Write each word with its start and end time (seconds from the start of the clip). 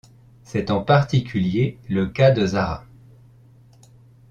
C'est 0.41 0.71
en 0.71 0.81
particulier 0.81 1.77
le 1.87 2.07
cas 2.07 2.31
de 2.31 2.43
Zara. 2.43 2.85